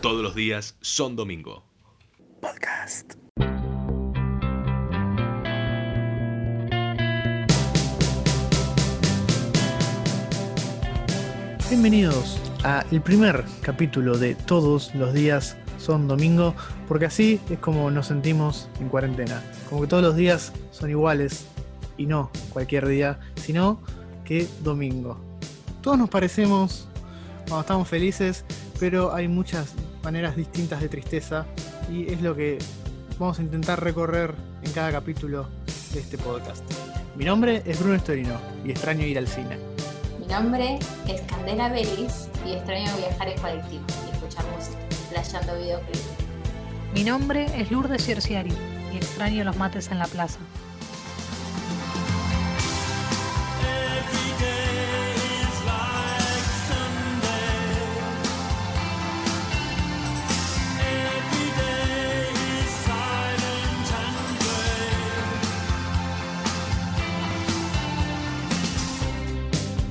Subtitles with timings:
[0.00, 1.64] Todos los días son domingo.
[2.40, 3.14] Podcast.
[11.68, 16.54] Bienvenidos a el primer capítulo de Todos los días son domingo,
[16.86, 19.42] porque así es como nos sentimos en cuarentena.
[19.68, 21.48] Como que todos los días son iguales
[21.96, 23.80] y no cualquier día, sino
[24.24, 25.18] que domingo.
[25.82, 26.86] Todos nos parecemos
[27.48, 28.44] cuando estamos felices,
[28.78, 31.46] pero hay muchas maneras distintas de tristeza
[31.90, 32.58] y es lo que
[33.18, 35.48] vamos a intentar recorrer en cada capítulo
[35.92, 36.64] de este podcast.
[37.16, 39.58] Mi nombre es Bruno Estorino y extraño ir al cine.
[40.20, 44.78] Mi nombre es Candela Belis y extraño viajar en colectivo y escuchar música,
[45.10, 46.04] playando videoclips.
[46.94, 48.52] Mi nombre es Lourdes Cierciari
[48.92, 50.38] y extraño los mates en la plaza.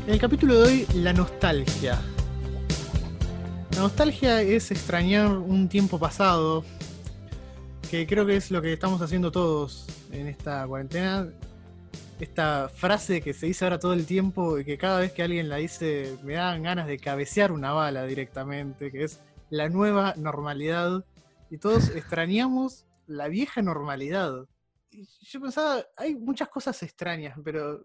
[0.07, 1.99] En el capítulo de hoy, la nostalgia.
[3.71, 6.63] La nostalgia es extrañar un tiempo pasado,
[7.91, 11.27] que creo que es lo que estamos haciendo todos en esta cuarentena.
[12.21, 15.49] Esta frase que se dice ahora todo el tiempo y que cada vez que alguien
[15.49, 19.19] la dice me dan ganas de cabecear una bala directamente, que es
[19.49, 21.03] la nueva normalidad.
[21.49, 24.47] Y todos extrañamos la vieja normalidad.
[24.89, 27.83] Y yo pensaba, hay muchas cosas extrañas, pero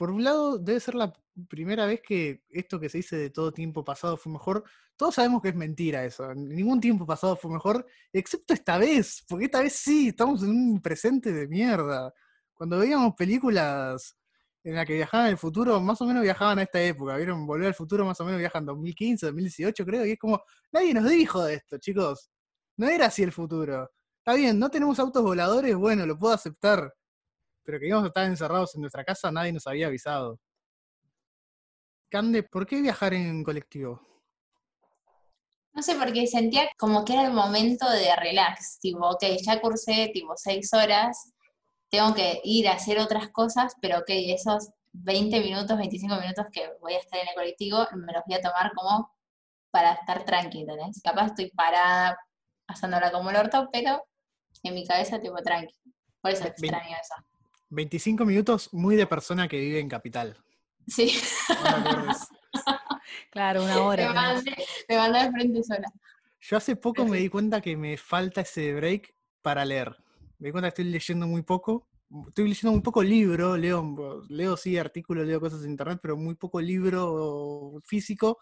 [0.00, 1.12] por un lado debe ser la
[1.46, 4.64] primera vez que esto que se dice de todo tiempo pasado fue mejor.
[4.96, 6.34] Todos sabemos que es mentira eso.
[6.34, 10.80] Ningún tiempo pasado fue mejor, excepto esta vez, porque esta vez sí, estamos en un
[10.80, 12.14] presente de mierda.
[12.54, 14.16] Cuando veíamos películas
[14.64, 17.18] en las que viajaban el futuro, más o menos viajaban a esta época.
[17.18, 20.94] Vieron Volver al futuro, más o menos viajan 2015, 2018, creo, y es como, nadie
[20.94, 22.30] nos dijo de esto, chicos.
[22.78, 23.90] No era así el futuro.
[24.16, 26.90] Está bien, no tenemos autos voladores, bueno, lo puedo aceptar
[27.64, 30.38] pero que íbamos a estar encerrados en nuestra casa, nadie nos había avisado.
[32.10, 34.00] Cande, ¿por qué viajar en colectivo?
[35.72, 40.10] No sé, porque sentía como que era el momento de relax, tipo, ok, ya cursé
[40.12, 41.32] tipo seis horas,
[41.88, 46.72] tengo que ir a hacer otras cosas, pero ok, esos 20 minutos, 25 minutos que
[46.80, 49.14] voy a estar en el colectivo, me los voy a tomar como
[49.70, 51.00] para estar tranquila, ¿entendés?
[51.02, 52.18] Capaz estoy parada,
[52.66, 54.04] pasándola como el orto, pero
[54.64, 55.74] en mi cabeza tipo tranqui.
[56.20, 57.14] Por eso extraño eso.
[57.70, 60.36] 25 minutos muy de persona que vive en capital.
[60.86, 61.20] Sí.
[63.30, 64.08] claro, una hora.
[64.88, 65.88] Me mandé, al frente sola.
[66.40, 69.96] Yo hace poco me di cuenta que me falta ese break para leer.
[70.38, 71.88] Me di cuenta que estoy leyendo muy poco.
[72.28, 76.34] Estoy leyendo muy poco libro, leo, leo sí artículos, leo cosas en internet, pero muy
[76.34, 78.38] poco libro físico.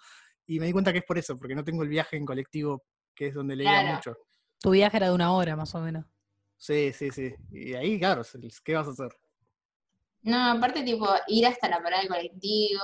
[0.46, 2.84] Y me di cuenta que es por eso, porque no tengo el viaje en colectivo,
[3.14, 4.16] que es donde leía mucho.
[4.60, 6.06] Tu viaje era de una hora, más o menos.
[6.58, 7.34] Sí, sí, sí.
[7.50, 8.22] Y ahí, claro,
[8.64, 9.16] ¿qué vas a hacer?
[10.22, 12.82] No, aparte, tipo, ir hasta la parada del colectivo,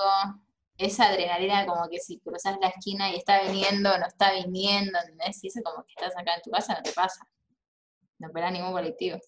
[0.77, 5.43] esa adrenalina como que si cruzas la esquina y está viniendo, no está viniendo, ¿entendés?
[5.43, 7.27] Y eso como que estás acá en tu casa, no te pasa.
[8.17, 9.19] No espera ningún colectivo.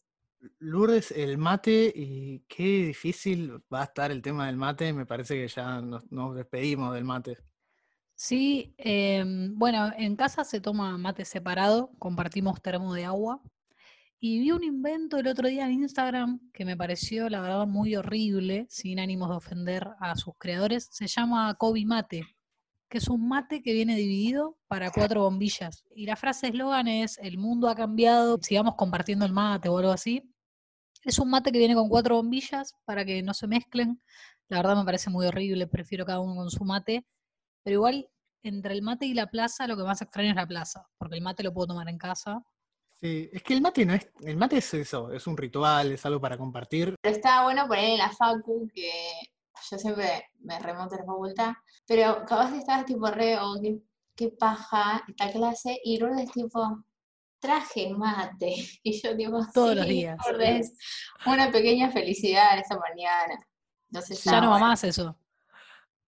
[0.60, 5.36] Lourdes, el mate, y qué difícil va a estar el tema del mate, me parece
[5.36, 7.38] que ya nos, despedimos del mate.
[8.14, 13.42] Sí, em, bueno, en casa se toma mate separado, compartimos termo de agua,
[14.20, 17.96] y vi un invento el otro día en Instagram que me pareció, la verdad, muy
[17.96, 20.90] horrible, sin ánimos de ofender a sus creadores.
[20.92, 22.24] Se llama Kobe Mate,
[22.90, 25.84] que es un mate que viene dividido para cuatro bombillas.
[25.96, 29.92] Y la frase eslogan es, el mundo ha cambiado, sigamos compartiendo el mate o algo
[29.92, 30.24] así.
[31.04, 34.02] Es un mate que viene con cuatro bombillas para que no se mezclen.
[34.50, 37.06] La verdad me parece muy horrible, prefiero cada uno con su mate.
[37.64, 38.10] Pero igual,
[38.42, 41.22] entre el mate y la plaza, lo que más extraño es la plaza, porque el
[41.22, 42.44] mate lo puedo tomar en casa
[43.00, 46.04] Sí, es que el mate no es, el mate es eso, es un ritual, es
[46.06, 46.96] algo para compartir.
[47.00, 48.92] Pero estaba bueno poner en la facu que
[49.70, 51.54] yo siempre me remonto a la facultad,
[51.86, 53.56] pero capaz estabas tipo re, oh,
[54.16, 56.84] qué, paja esta clase, y luego es tipo,
[57.40, 60.18] traje mate, y yo tipo, todos los días.
[61.28, 63.40] una pequeña felicidad esta mañana.
[64.26, 65.16] ya no va más eso.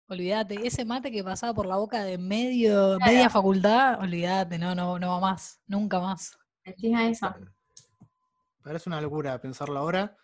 [0.08, 5.00] Olvídate, ese mate que pasaba por la boca de medio, media facultad, olvídate, no, no,
[5.00, 7.34] no va más, nunca más eso.
[8.64, 10.18] Parece una locura pensarlo ahora.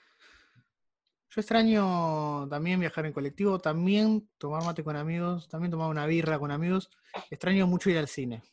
[1.29, 6.37] Yo extraño también viajar en colectivo, también tomar mate con amigos, también tomar una birra
[6.39, 6.89] con amigos.
[7.29, 8.43] Extraño mucho ir al cine.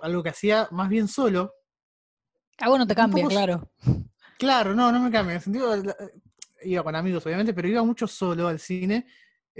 [0.00, 1.52] Algo que hacía más bien solo.
[2.58, 3.70] Ah, bueno, te cambia, claro.
[4.38, 5.34] Claro, no, no me cambia.
[5.34, 5.74] En sentido,
[6.62, 9.06] iba con amigos, obviamente, pero iba mucho solo al cine.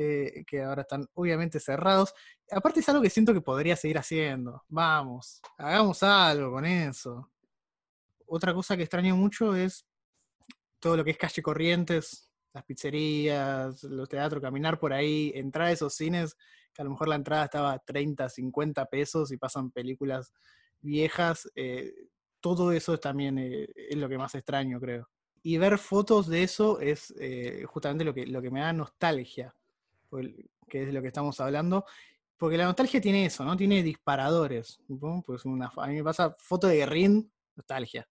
[0.01, 2.15] Eh, que ahora están obviamente cerrados.
[2.53, 4.63] Aparte es algo que siento que podría seguir haciendo.
[4.69, 7.33] Vamos, hagamos algo con eso.
[8.29, 9.85] Otra cosa que extraño mucho es
[10.79, 15.73] todo lo que es calle Corrientes, las pizzerías, los teatros, caminar por ahí, entrar a
[15.73, 16.37] esos cines,
[16.73, 20.33] que a lo mejor la entrada estaba a 30, 50 pesos y pasan películas
[20.81, 21.51] viejas.
[21.57, 21.93] eh,
[22.39, 23.67] todo eso es también eh,
[23.97, 25.09] lo que más extraño, creo.
[25.43, 27.13] Y ver fotos de eso es
[27.67, 29.53] justamente lo que, lo que me da nostalgia,
[30.69, 31.85] que es de lo que estamos hablando.
[32.37, 33.57] Porque la nostalgia tiene eso, ¿no?
[33.57, 34.81] Tiene disparadores.
[34.89, 35.23] ¿no?
[35.27, 38.09] Pues una, a mí me pasa foto de Guerrín, nostalgia.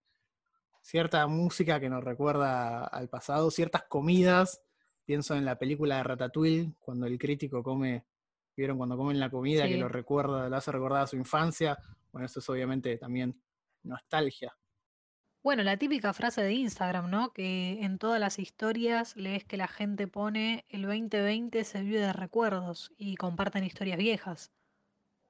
[0.81, 4.61] Cierta música que nos recuerda al pasado, ciertas comidas.
[5.05, 8.05] Pienso en la película de Ratatouille, cuando el crítico come,
[8.55, 11.77] vieron cuando comen la comida que lo recuerda, lo hace recordar a su infancia.
[12.11, 13.41] Bueno, eso es obviamente también
[13.83, 14.53] nostalgia.
[15.47, 17.31] Bueno, la típica frase de Instagram, ¿no?
[17.31, 22.11] Que en todas las historias lees que la gente pone el 2020 se vive de
[22.11, 24.51] recuerdos y comparten historias viejas.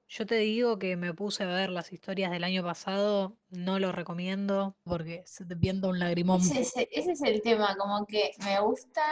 [0.08, 3.92] Yo te digo que me puse a ver las historias del año pasado, no lo
[3.92, 6.40] recomiendo porque se te pienta un lagrimón.
[6.40, 9.04] Ese, es- ese es el tema, como que me gusta,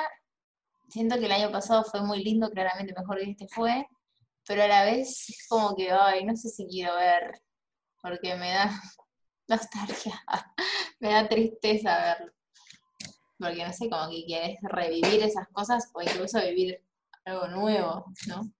[0.88, 3.86] siento que el año pasado fue muy lindo, claramente mejor que este fue,
[4.44, 7.40] pero a la vez es como que, ay, no sé si quiero ver,
[8.02, 8.68] porque me da
[9.48, 10.20] nostalgia,
[11.00, 12.32] me da tristeza verlo.
[13.38, 16.82] Porque no sé, como que quieres revivir esas cosas o incluso vivir
[17.24, 18.50] algo nuevo, ¿no?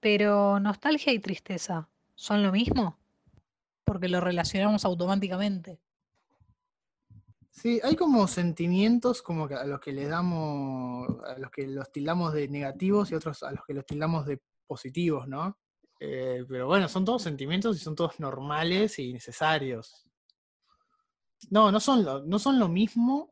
[0.00, 2.98] Pero nostalgia y tristeza, ¿son lo mismo?
[3.84, 5.80] Porque lo relacionamos automáticamente.
[7.50, 11.90] Sí, hay como sentimientos como que a los que le damos, a los que los
[11.92, 15.58] tildamos de negativos y otros a los que los tildamos de positivos, ¿no?
[15.98, 20.09] Eh, pero bueno, son todos sentimientos y son todos normales y necesarios.
[21.48, 23.30] No, no son lo, no son lo mismo.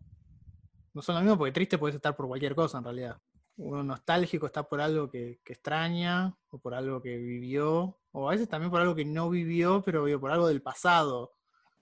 [0.95, 3.19] No son lo mismo porque triste puedes estar por cualquier cosa en realidad.
[3.57, 8.33] Uno nostálgico está por algo que, que extraña o por algo que vivió, o a
[8.33, 11.35] veces también por algo que no vivió, pero digo, por algo del pasado.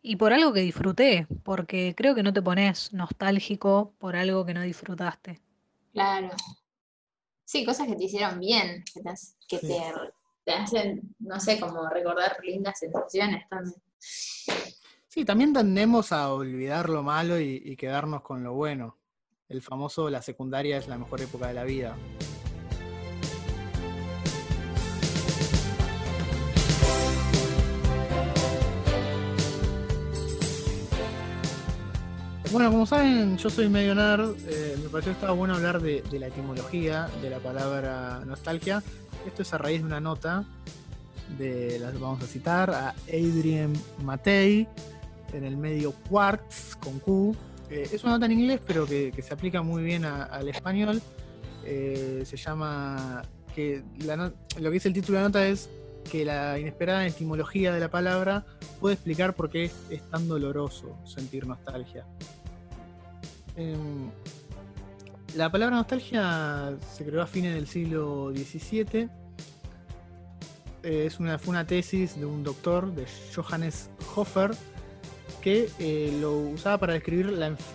[0.02, 4.54] Y por algo que disfruté, porque creo que no te pones nostálgico por algo que
[4.54, 5.40] no disfrutaste.
[5.92, 6.30] Claro.
[7.44, 9.68] Sí, cosas que te hicieron bien, que te, hac- que Sí.
[9.68, 9.82] te,
[10.44, 13.76] te hacen, no sé, como recordar lindas sensaciones también.
[15.16, 18.98] Sí, también tendemos a olvidar lo malo y, quedarnos con lo bueno.
[19.48, 21.96] El famoso la secundaria es la mejor época de la vida.
[32.52, 34.36] Bueno, como saben, yo soy medio nerd.
[34.46, 38.82] eh, me pareció que estaba bueno hablar de, de la etimología de la palabra nostalgia.
[39.26, 40.44] Esto es a raíz de una nota
[41.38, 43.72] de, las vamos a citar, a Adrien
[44.04, 44.68] Matei
[45.32, 47.34] en el medio Quartz con Q.
[47.70, 51.02] Eh, es una nota en inglés, pero que, se aplica muy bien al español.
[51.64, 53.22] Eh, se llama.
[53.54, 55.68] que Lo que dice el título de la nota es
[56.10, 58.46] que la inesperada etimología de la palabra
[58.80, 62.06] puede explicar por qué es, es tan doloroso sentir nostalgia.
[63.56, 64.10] Em,
[65.34, 69.08] la palabra nostalgia se creó a fines del siglo XVII.
[70.82, 74.52] Eh, es una, fue una tesis de un doctor, de Johannes Hofer,
[75.40, 77.28] que eh, lo usaba para describir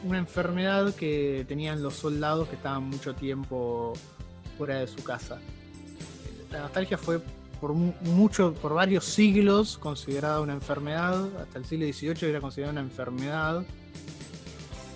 [0.03, 3.94] una enfermedad que tenían los soldados que estaban mucho tiempo
[4.57, 5.39] fuera de su casa.
[6.51, 7.21] La nostalgia fue
[7.62, 12.72] por mu- mucho, por varios siglos considerada una enfermedad, hasta el siglo XVIII era considerada
[12.74, 13.63] una enfermedad.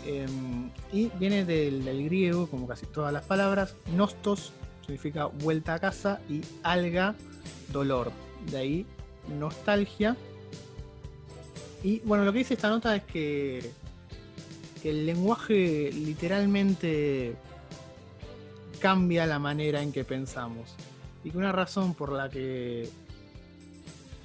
[0.05, 4.51] Em, y viene del, del griego, como casi todas las palabras, nostos
[4.85, 7.15] significa vuelta a casa y alga,
[7.71, 8.11] dolor.
[8.51, 8.85] De ahí
[9.39, 10.15] nostalgia.
[11.85, 13.71] Y bueno, lo que dice esta nota es que,
[14.83, 17.35] el lenguaje literalmente
[18.79, 20.75] cambia la manera en que pensamos.
[21.23, 22.89] Y que una razón por la que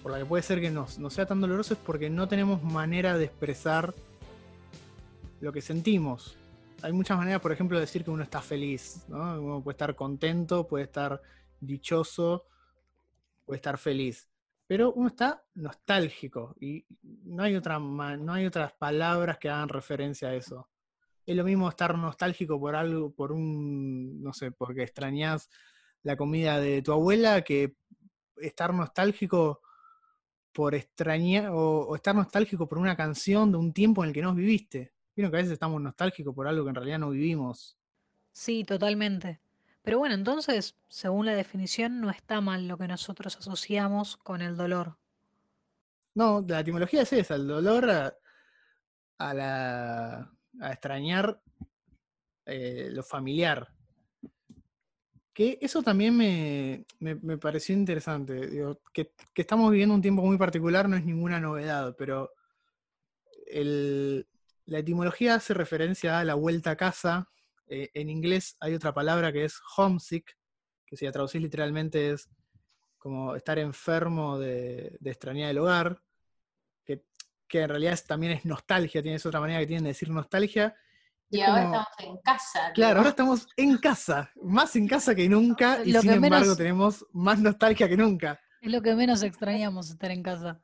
[0.02, 3.18] por la que puede ser que no sea tan doloroso es porque no tenemos manera
[3.18, 3.94] de expresar
[5.42, 6.38] lo que sentimos.
[6.80, 9.04] Hay muchas maneras, por ejemplo, de decir que uno está feliz.
[9.08, 9.38] ¿no?
[9.38, 11.20] Uno puede estar contento, puede estar
[11.60, 12.46] dichoso,
[13.44, 14.29] puede estar feliz.
[14.70, 20.28] Pero uno está nostálgico y no hay, otra, no hay otras palabras que hagan referencia
[20.28, 20.68] a eso.
[21.26, 25.50] Es lo mismo estar nostálgico por algo, por un, no sé, porque extrañas
[26.04, 27.74] la comida de tu abuela, que
[28.36, 29.60] estar nostálgico
[30.52, 34.22] por extrañar, o, o estar nostálgico por una canción de un tiempo en el que
[34.22, 34.92] no viviste.
[35.16, 37.76] Vieron que a veces estamos nostálgicos por algo que en realidad no vivimos.
[38.30, 39.40] Sí, totalmente.
[39.82, 44.56] Pero bueno, entonces, según la definición, no está mal lo que nosotros asociamos con el
[44.56, 44.99] dolor.
[46.14, 51.40] No, la etimología es esa, el dolor a, la, a extrañar
[52.46, 53.68] eh, lo familiar.
[55.32, 58.49] Que eso también me, me- me pareció interesante.
[58.49, 62.32] Digo, que, que estamos viviendo un tiempo muy particular no es ninguna novedad, pero
[63.46, 64.26] el-
[64.66, 67.28] la etimología hace referencia a la vuelta a casa.
[67.72, 70.36] Eh, en inglés hay otra palabra que es homesick,
[70.84, 72.28] que si la traducís literalmente es
[72.98, 76.02] como estar enfermo de, de extrañar el hogar,
[76.84, 77.04] que,
[77.48, 80.76] que en realidad es- también es nostalgia, tienes otra manera que tienen de decir nostalgia.
[81.30, 82.72] Y Es ahora como- estamos en casa.
[82.74, 86.56] Claro, ahora estamos en casa, más en casa que nunca, y Lo sin embargo menos-
[86.58, 88.40] tenemos más nostalgia que nunca.
[88.60, 90.60] Es lo que menos extrañamos estar en casa.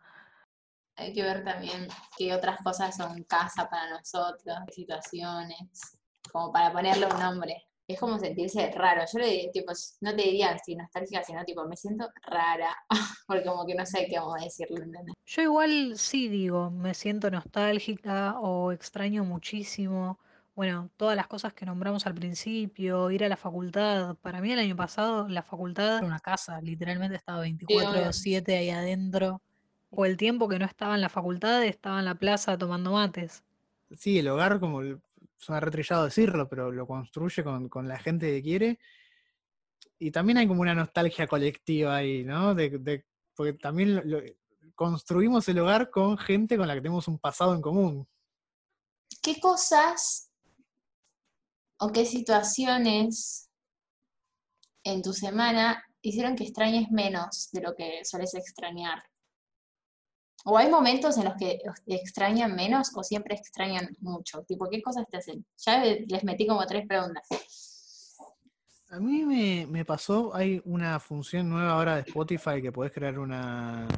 [0.97, 1.87] Hay que ver también
[2.19, 5.99] qué otras cosas son casa para nosotros, qué situaciones,
[6.33, 7.65] como para ponerle un nombre.
[7.89, 9.03] Es como sentirse raro.
[9.13, 12.75] Yo le diría, tipo, no te diría si nostálgica, sino tipo, me siento rara,
[13.29, 15.15] porque como que no sé qué vamos a decirle, ¿entendés?
[15.25, 20.19] Yo igual sí digo, me siento nostálgica o extraño muchísimo.
[20.55, 24.17] Bueno, todas las cosas que nombramos al principio, ir a la facultad.
[24.17, 29.43] Para mí el año pasado la facultad era una casa, literalmente estaba 24/7 ahí adentro.
[29.91, 33.45] O el tiempo que no estaba en la facultad estaba en la plaza tomando mates.
[33.97, 35.01] Sí, el hogar, como el-
[35.37, 38.79] suena retrillado decirlo, pero lo construye con, con la gente que quiere.
[39.99, 42.55] Y también hay como una nostalgia colectiva ahí, ¿no?
[42.55, 44.03] De, porque también
[44.75, 48.09] construimos el hogar con gente con la que tenemos un pasado en común.
[49.23, 50.31] ¿Qué cosas
[51.79, 53.51] o qué situaciones
[54.85, 59.03] en tu semana hicieron que extrañes menos de lo que sueles extrañar?
[60.49, 64.45] ¿O hay momentos en los que extrañan menos o siempre extrañan mucho?
[64.45, 65.45] Tipo, ¿qué cosas te hacen?
[65.59, 67.27] Ya les metí como tres preguntas.
[68.91, 73.89] A mí me, pasó, hay una función nueva ahora de Spotify que podés crear una,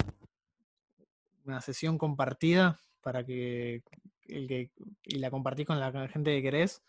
[1.45, 3.83] una sesión compartida para que,
[4.27, 4.71] el que
[5.05, 6.81] y la compartís con la gente que querés.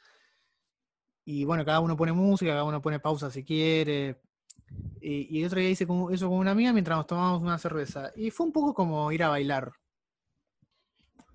[1.26, 4.22] Y bueno, cada uno pone música, cada uno pone pausa si quiere.
[5.02, 7.58] Y, y el otro día hice como- eso con una amiga mientras nos tomábamos una
[7.58, 8.12] cerveza.
[8.16, 9.72] Y fue un poco como ir a bailar.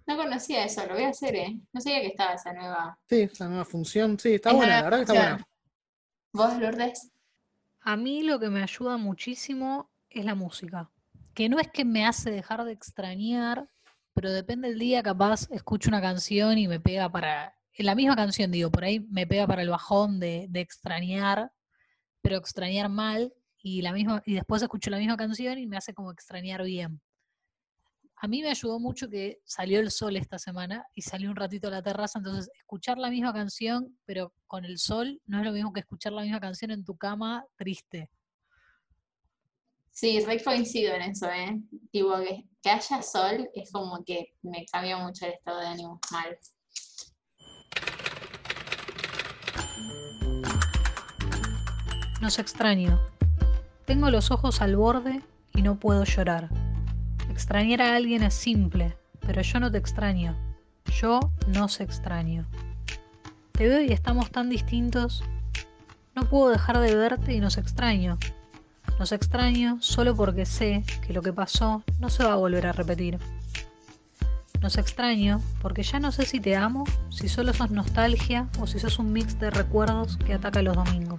[0.06, 1.56] No conocía eso, lo voy a hacer, ¿eh?
[1.72, 2.98] No sabía que estaba esa nueva.
[3.08, 4.18] Sí, esa nueva función.
[4.18, 5.48] Sí, está Es buena, la verdad que está buena.
[6.32, 7.10] ¿Vos, Lourdes?
[7.80, 10.90] A mí lo que me ayuda muchísimo es la música.
[11.32, 13.66] Que no es que me hace dejar de extrañar,
[14.12, 17.56] pero depende del día, capaz escucho una canción y me pega para.
[17.76, 21.50] En la misma canción, digo, por ahí me pega para el bajón de, de extrañar,
[22.24, 25.92] pero extrañar mal, y, la misma, y después escucho la misma canción y me hace
[25.92, 27.02] como extrañar bien.
[28.16, 31.68] A mí me ayudó mucho que salió el sol esta semana y salí un ratito
[31.68, 35.52] a la terraza, entonces escuchar la misma canción, pero con el sol, no es lo
[35.52, 38.10] mismo que escuchar la misma canción en tu cama triste.
[39.90, 41.60] Sí, re coincido en eso, ¿eh?
[41.92, 46.00] Tipo, que, que haya sol es como que me cambia mucho el estado de ánimo
[46.10, 46.38] mal.
[52.24, 52.98] Nos extraño.
[53.84, 55.20] Tengo los ojos al borde
[55.52, 56.48] y no puedo llorar.
[57.28, 60.34] Extrañar a alguien es simple, pero yo no te extraño.
[60.86, 62.46] Yo no se extraño.
[63.52, 65.22] Te veo y estamos tan distintos.
[66.14, 68.16] No puedo dejar de verte y nos extraño.
[68.98, 72.72] Nos extraño solo porque sé que lo que pasó no se va a volver a
[72.72, 73.18] repetir.
[74.62, 78.78] Nos extraño porque ya no sé si te amo, si solo sos nostalgia o si
[78.78, 81.13] sos un mix de recuerdos que ataca los domingos.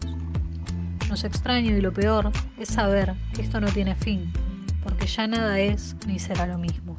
[1.09, 4.33] Nos extraño y lo peor es saber que esto no tiene fin,
[4.83, 6.95] porque ya nada es ni será lo mismo.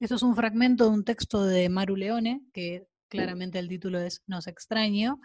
[0.00, 4.22] Esto es un fragmento de un texto de Maru Leone, que claramente el título es
[4.26, 5.20] Nos extraño,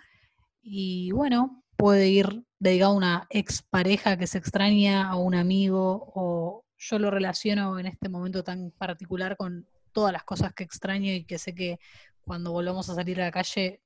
[0.62, 6.66] y bueno, puede ir dedicado a una expareja que se extraña, a un amigo, o
[6.78, 11.26] yo lo relaciono en este momento tan particular con todas las cosas que extraño y
[11.26, 11.80] que sé que
[12.22, 13.82] cuando volvamos a salir a la calle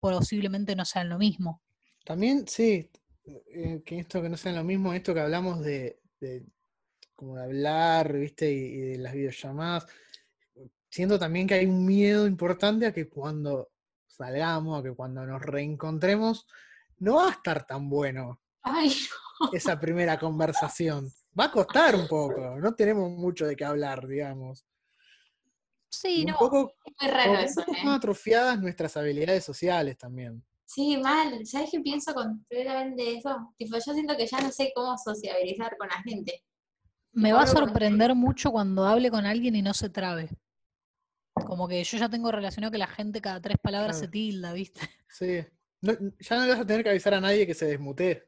[0.00, 1.62] posiblemente no sean lo mismo.
[2.04, 2.90] También, sí,
[3.24, 6.44] eh, que esto que no sea lo mismo, esto que hablamos de, de
[7.14, 8.52] como de hablar, ¿viste?
[8.52, 9.86] Y, y de las videollamadas.
[10.90, 13.70] Siento también que hay un miedo importante a que cuando
[14.06, 16.46] salgamos, a que cuando nos reencontremos,
[16.98, 18.94] no va a estar tan bueno Ay,
[19.52, 21.10] esa primera conversación.
[21.38, 24.64] Va a costar un poco, no tenemos mucho de qué hablar, digamos.
[26.00, 27.84] Sí, Y un no, poco, es muy raro como un eso, poco ¿eh?
[27.84, 30.42] más atrofiadas nuestras habilidades sociales también.
[30.66, 31.44] Sí, mal.
[31.46, 33.54] ¿Sabes qué pienso completamente eso?
[33.56, 36.42] Tipo, yo siento que ya no sé cómo sociabilizar con la gente.
[37.12, 40.30] me va a sorprender mucho cuando hable con alguien y no se trabe.
[41.34, 44.80] Como que yo ya tengo relacionado que la gente cada tres palabras se tilda, ¿viste?
[45.08, 45.44] Sí.
[45.80, 48.24] No- ya no le vas a tener que avisar a nadie que se desmutee.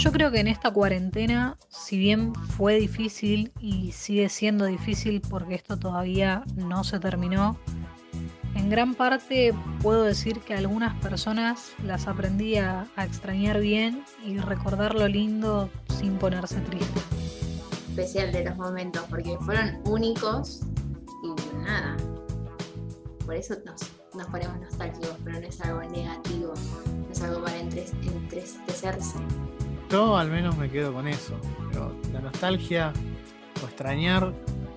[0.00, 5.54] Yo creo que en esta cuarentena, si bien fue difícil y sigue siendo difícil porque
[5.54, 7.58] esto todavía no se terminó,
[8.54, 9.52] en gran parte
[9.82, 16.16] puedo decir que algunas personas las aprendí a, extrañar bien y recordar lo lindo sin
[16.16, 17.00] ponerse triste.
[17.90, 20.62] especial de los momentos, porque fueron únicos
[21.22, 21.98] y nada.
[23.26, 23.82] Por eso nos,
[24.14, 26.54] nos ponemos nostálgicos, pero no es algo negativo,
[26.86, 29.18] no es algo para entristecerse.
[29.90, 31.34] Yo al menos me quedo con eso.
[31.70, 32.92] Pero la nostalgia
[33.62, 34.32] o extrañar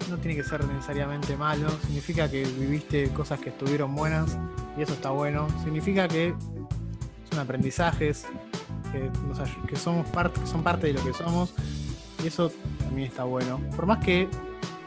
[0.09, 1.69] no tiene que ser necesariamente malo.
[1.85, 4.37] Significa que viviste cosas que estuvieron buenas
[4.77, 5.47] y eso está bueno.
[5.63, 6.33] Significa que
[7.29, 8.25] son aprendizajes,
[8.91, 9.11] que,
[9.67, 11.53] que son parte de lo que somos
[12.23, 13.59] y eso también está bueno.
[13.75, 14.27] Por más que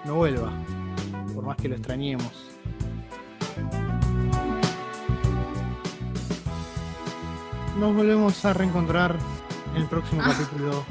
[0.05, 0.53] no vuelva,
[1.35, 2.33] por más que lo extrañemos.
[7.79, 9.19] Nos volvemos a reencontrar
[9.77, 10.33] en el próximo Ah.
[10.33, 10.85] capítulo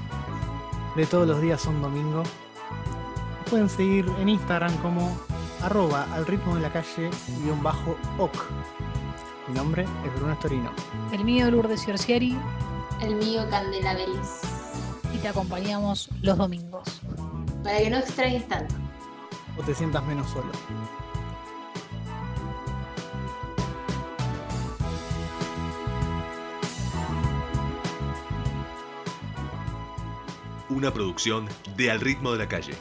[0.96, 2.24] de Todos los días son domingo.
[2.24, 5.16] Nos pueden seguir en Instagram como
[5.62, 7.10] arroba al ritmo de la calle
[7.44, 8.32] guion bajo oc.
[9.48, 10.72] Mi nombre es Bruno Estorino.
[11.12, 12.38] El mío Lourdes Ciorciari
[13.02, 14.42] El mío Candela Belis.
[15.14, 17.02] y te acompañamos los domingos.
[17.64, 18.74] Para que no extrañes tanto.
[19.58, 20.52] O te sientas menos solo.
[30.70, 32.74] Una producción de Al ritmo de la calle.